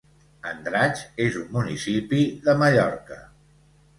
[0.51, 3.19] Andratx és un municipi de Mallorca.